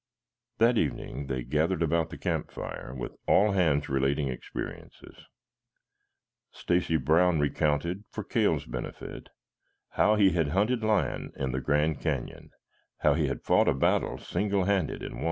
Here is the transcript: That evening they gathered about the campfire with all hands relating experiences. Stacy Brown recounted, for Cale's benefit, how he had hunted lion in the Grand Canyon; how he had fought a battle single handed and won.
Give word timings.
That 0.57 0.79
evening 0.79 1.27
they 1.27 1.43
gathered 1.43 1.83
about 1.83 2.09
the 2.09 2.17
campfire 2.17 2.91
with 2.97 3.15
all 3.27 3.51
hands 3.51 3.87
relating 3.87 4.29
experiences. 4.29 5.27
Stacy 6.51 6.97
Brown 6.97 7.39
recounted, 7.39 8.05
for 8.09 8.23
Cale's 8.23 8.65
benefit, 8.65 9.29
how 9.89 10.15
he 10.15 10.31
had 10.31 10.47
hunted 10.47 10.83
lion 10.83 11.31
in 11.35 11.51
the 11.51 11.61
Grand 11.61 12.01
Canyon; 12.01 12.49
how 13.01 13.13
he 13.13 13.27
had 13.27 13.43
fought 13.43 13.67
a 13.67 13.75
battle 13.75 14.17
single 14.17 14.63
handed 14.63 15.03
and 15.03 15.17
won. 15.17 15.19